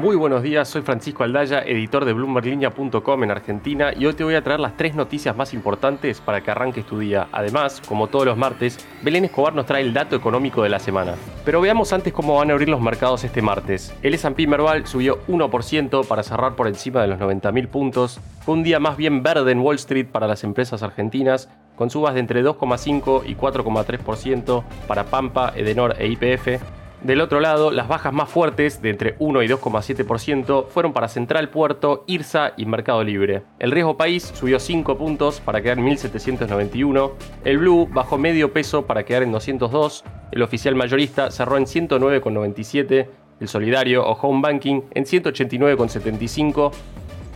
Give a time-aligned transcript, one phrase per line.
[0.00, 4.34] Muy buenos días, soy Francisco Aldaya, editor de bloomberlinia.com en Argentina y hoy te voy
[4.34, 7.28] a traer las tres noticias más importantes para que arranques tu día.
[7.32, 11.16] Además, como todos los martes, Belén Escobar nos trae el dato económico de la semana.
[11.44, 13.94] Pero veamos antes cómo van a abrir los mercados este martes.
[14.00, 18.20] El S&P Merval subió 1% para cerrar por encima de los 90.000 puntos.
[18.40, 22.14] Fue un día más bien verde en Wall Street para las empresas argentinas, con subas
[22.14, 28.12] de entre 2,5 y 4,3% para Pampa, Edenor e IPF del otro lado, las bajas
[28.12, 33.42] más fuertes, de entre 1 y 2,7%, fueron para Central Puerto, IRSA y Mercado Libre.
[33.58, 37.12] El riesgo país subió 5 puntos para quedar en 1791,
[37.44, 43.08] el Blue bajó medio peso para quedar en 202, el oficial mayorista cerró en 109,97,
[43.40, 46.72] el solidario o home banking en 189,75,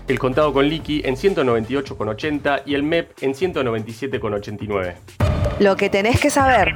[0.08, 4.94] el contado con liqui en 198,80 y el MEP en 197,89.
[5.60, 6.74] Lo que tenés que saber.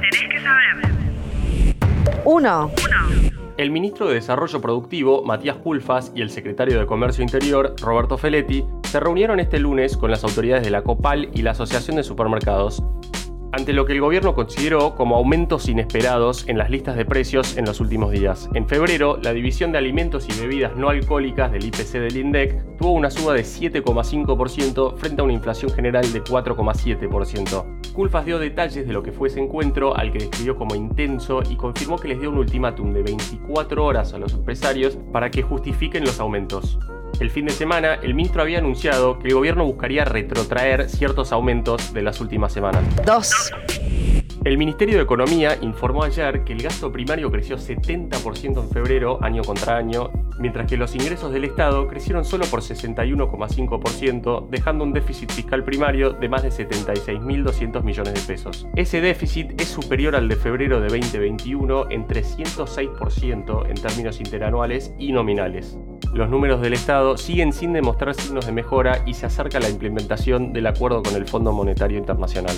[2.29, 2.71] 1.
[3.57, 8.63] El ministro de Desarrollo Productivo, Matías Pulfas, y el secretario de Comercio Interior, Roberto Feletti,
[8.83, 12.83] se reunieron este lunes con las autoridades de la COPAL y la Asociación de Supermercados
[13.51, 17.65] ante lo que el gobierno consideró como aumentos inesperados en las listas de precios en
[17.65, 18.47] los últimos días.
[18.53, 22.91] En febrero, la División de Alimentos y Bebidas No Alcohólicas del IPC del INDEC tuvo
[22.91, 27.78] una suba de 7,5% frente a una inflación general de 4,7%.
[27.91, 31.55] Culfas dio detalles de lo que fue ese encuentro, al que describió como intenso y
[31.55, 36.03] confirmó que les dio un ultimátum de 24 horas a los empresarios para que justifiquen
[36.03, 36.79] los aumentos.
[37.19, 41.93] El fin de semana, el ministro había anunciado que el gobierno buscaría retrotraer ciertos aumentos
[41.93, 42.83] de las últimas semanas.
[43.05, 43.51] 2.
[44.49, 49.43] El Ministerio de Economía informó ayer que el gasto primario creció 70% en febrero, año
[49.43, 55.31] contra año, mientras que los ingresos del Estado crecieron solo por 61,5%, dejando un déficit
[55.31, 58.65] fiscal primario de más de 76.200 millones de pesos.
[58.75, 65.11] Ese déficit es superior al de febrero de 2021 en 306% en términos interanuales y
[65.11, 65.77] nominales.
[66.11, 70.53] Los números del Estado siguen sin demostrar signos de mejora y se acerca la implementación
[70.53, 72.55] del acuerdo con el Fondo Monetario Internacional.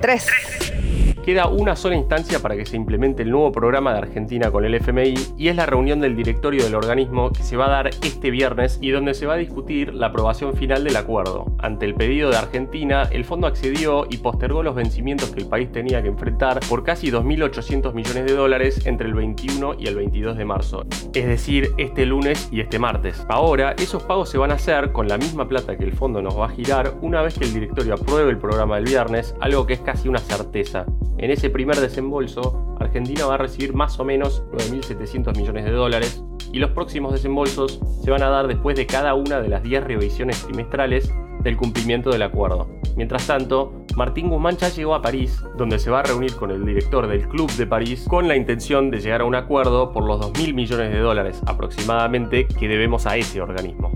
[0.00, 1.13] 3.
[1.24, 4.74] Queda una sola instancia para que se implemente el nuevo programa de Argentina con el
[4.74, 8.30] FMI y es la reunión del directorio del organismo que se va a dar este
[8.30, 11.46] viernes y donde se va a discutir la aprobación final del acuerdo.
[11.60, 15.72] Ante el pedido de Argentina, el fondo accedió y postergó los vencimientos que el país
[15.72, 20.36] tenía que enfrentar por casi 2.800 millones de dólares entre el 21 y el 22
[20.36, 23.24] de marzo, es decir, este lunes y este martes.
[23.30, 26.38] Ahora, esos pagos se van a hacer con la misma plata que el fondo nos
[26.38, 29.72] va a girar una vez que el directorio apruebe el programa del viernes, algo que
[29.72, 30.84] es casi una certeza.
[31.24, 36.22] En ese primer desembolso, Argentina va a recibir más o menos 9.700 millones de dólares
[36.52, 39.84] y los próximos desembolsos se van a dar después de cada una de las 10
[39.84, 42.68] revisiones trimestrales del cumplimiento del acuerdo.
[42.94, 46.62] Mientras tanto, Martín Guzmán ya llegó a París, donde se va a reunir con el
[46.62, 50.20] director del Club de París con la intención de llegar a un acuerdo por los
[50.20, 53.90] 2.000 millones de dólares aproximadamente que debemos a ese organismo.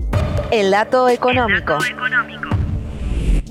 [0.49, 1.77] El dato económico.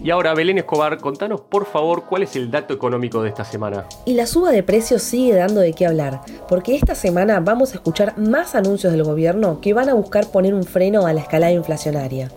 [0.02, 3.84] Y ahora, Belén Escobar, contanos por favor cuál es el dato económico de esta semana.
[4.04, 7.74] Y la suba de precios sigue dando de qué hablar, porque esta semana vamos a
[7.74, 11.52] escuchar más anuncios del gobierno que van a buscar poner un freno a la escalada
[11.52, 12.30] inflacionaria.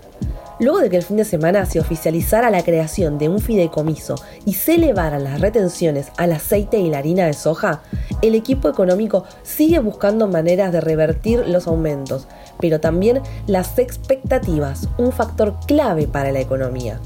[0.60, 4.54] Luego de que el fin de semana se oficializara la creación de un fideicomiso y
[4.54, 7.82] se elevaran las retenciones al aceite y la harina de soja,
[8.22, 12.28] el equipo económico sigue buscando maneras de revertir los aumentos,
[12.60, 17.00] pero también las expectativas, un factor clave para la economía.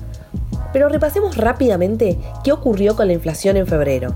[0.75, 4.13] Pero repasemos rápidamente qué ocurrió con la inflación en febrero.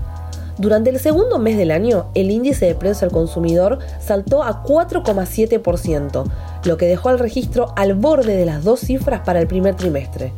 [0.58, 6.30] Durante el segundo mes del año, el índice de precios al consumidor saltó a 4,7%,
[6.64, 10.34] lo que dejó al registro al borde de las dos cifras para el primer trimestre.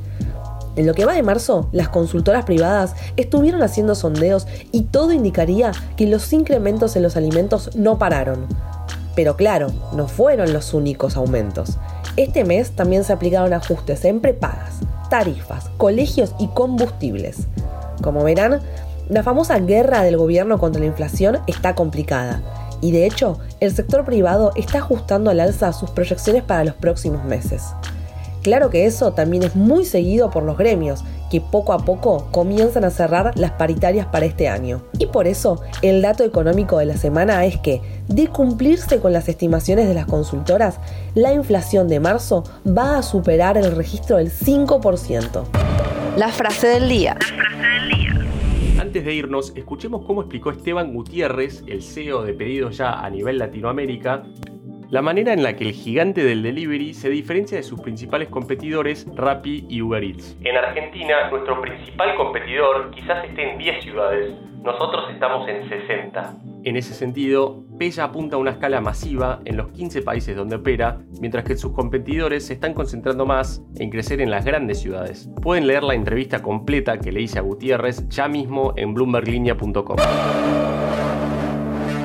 [0.77, 5.73] En lo que va de marzo, las consultoras privadas estuvieron haciendo sondeos y todo indicaría
[5.97, 8.47] que los incrementos en los alimentos no pararon.
[9.17, 11.79] Pero claro, no fueron los únicos aumentos.
[12.17, 14.83] Este mes también se aplicaron ajustes en prepagas,
[15.13, 17.47] tarifas, colegios y combustibles.
[18.03, 18.63] Como verán,
[19.11, 22.41] la famosa guerra del gobierno contra la inflación está complicada
[22.81, 27.23] y de hecho el sector privado está ajustando al alza sus proyecciones para los próximos
[27.27, 27.63] meses.
[28.43, 32.85] Claro que eso también es muy seguido por los gremios, que poco a poco comienzan
[32.85, 34.83] a cerrar las paritarias para este año.
[34.99, 39.29] Y por eso, el dato económico de la semana es que, de cumplirse con las
[39.29, 40.81] estimaciones de las consultoras,
[41.15, 45.45] la inflación de marzo va a superar el registro del 5%.
[46.17, 47.17] La frase del día.
[48.79, 53.39] Antes de irnos, escuchemos cómo explicó Esteban Gutiérrez, el CEO de Pedidos Ya a nivel
[53.39, 54.25] Latinoamérica,
[54.93, 59.07] la manera en la que el gigante del delivery se diferencia de sus principales competidores
[59.17, 60.37] Rappi y Uber Eats.
[60.45, 66.35] En Argentina, nuestro principal competidor quizás esté en 10 ciudades, nosotros estamos en 60.
[66.65, 71.01] En ese sentido, Pella apunta a una escala masiva en los 15 países donde opera,
[71.23, 75.31] mientras que sus competidores se están concentrando más en crecer en las grandes ciudades.
[75.41, 79.97] Pueden leer la entrevista completa que le hice a Gutiérrez ya mismo en bloomberglinea.com.